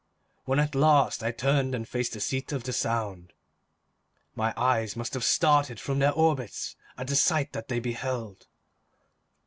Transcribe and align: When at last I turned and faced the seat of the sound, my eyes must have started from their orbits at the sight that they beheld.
When 0.45 0.57
at 0.57 0.73
last 0.73 1.21
I 1.21 1.29
turned 1.29 1.75
and 1.75 1.87
faced 1.87 2.13
the 2.13 2.19
seat 2.19 2.51
of 2.51 2.63
the 2.63 2.73
sound, 2.73 3.33
my 4.33 4.51
eyes 4.57 4.95
must 4.95 5.13
have 5.13 5.23
started 5.23 5.79
from 5.79 5.99
their 5.99 6.13
orbits 6.13 6.75
at 6.97 7.05
the 7.05 7.15
sight 7.15 7.53
that 7.53 7.67
they 7.67 7.79
beheld. 7.79 8.47